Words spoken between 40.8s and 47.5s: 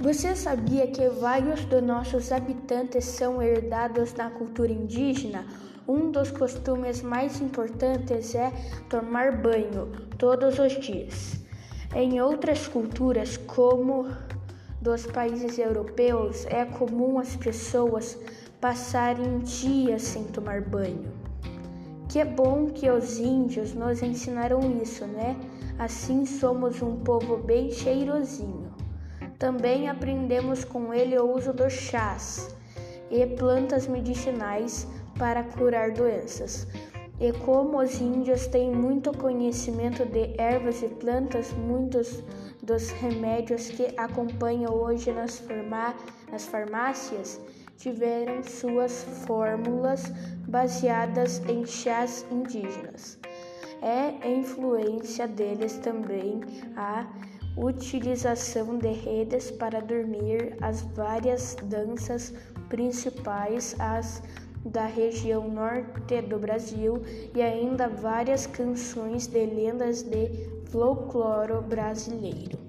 e plantas, muitos dos remédios que acompanham hoje nas, farmá nas farmácias